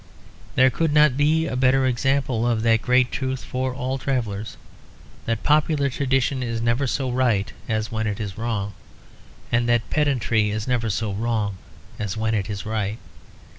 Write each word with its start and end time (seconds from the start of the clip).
There 0.55 0.71
could 0.71 0.91
not 0.93 1.15
be 1.15 1.45
a 1.45 1.55
better 1.55 1.85
example 1.85 2.47
of 2.47 2.63
that 2.63 2.81
great 2.81 3.11
truth 3.11 3.43
for 3.43 3.71
all 3.75 3.99
travellers; 3.99 4.57
that 5.25 5.43
popular 5.43 5.91
tradition 5.91 6.41
is 6.41 6.59
never 6.59 6.87
so 6.87 7.11
right 7.11 7.53
as 7.69 7.91
when 7.91 8.07
it 8.07 8.19
is 8.19 8.35
wrong; 8.35 8.73
and 9.51 9.69
that 9.69 9.91
pedantry 9.91 10.49
is 10.49 10.67
never 10.67 10.89
so 10.89 11.13
wrong 11.13 11.57
as 11.99 12.17
when 12.17 12.33
it 12.33 12.49
is 12.49 12.65
right. 12.65 12.97